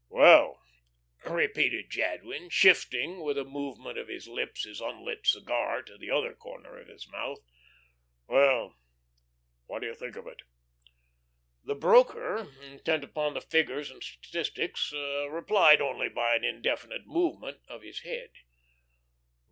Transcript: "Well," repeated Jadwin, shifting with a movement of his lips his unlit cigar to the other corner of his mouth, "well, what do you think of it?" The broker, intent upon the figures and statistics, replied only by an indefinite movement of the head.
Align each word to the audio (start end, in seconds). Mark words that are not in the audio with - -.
"Well," 0.09 0.59
repeated 1.29 1.91
Jadwin, 1.91 2.49
shifting 2.49 3.21
with 3.21 3.37
a 3.37 3.43
movement 3.43 3.99
of 3.99 4.07
his 4.07 4.27
lips 4.27 4.63
his 4.63 4.81
unlit 4.81 5.27
cigar 5.27 5.83
to 5.83 5.95
the 5.95 6.09
other 6.09 6.33
corner 6.33 6.75
of 6.79 6.87
his 6.87 7.07
mouth, 7.07 7.37
"well, 8.25 8.79
what 9.67 9.81
do 9.83 9.87
you 9.87 9.93
think 9.93 10.15
of 10.15 10.25
it?" 10.25 10.41
The 11.63 11.75
broker, 11.75 12.51
intent 12.63 13.03
upon 13.03 13.35
the 13.35 13.41
figures 13.41 13.91
and 13.91 14.03
statistics, 14.03 14.91
replied 15.29 15.81
only 15.81 16.09
by 16.09 16.33
an 16.35 16.43
indefinite 16.43 17.05
movement 17.05 17.61
of 17.67 17.81
the 17.81 17.93
head. 18.03 18.31